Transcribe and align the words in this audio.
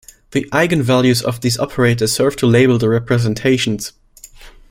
The 0.31 0.45
eigenvalues 0.51 1.21
of 1.23 1.41
these 1.41 1.59
operators 1.59 2.11
serve 2.11 2.35
to 2.37 2.47
label 2.47 2.79
the 2.79 2.89
representations. 2.89 3.93